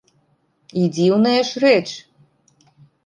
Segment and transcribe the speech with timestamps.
[0.83, 1.89] І дзіўная ж рэч.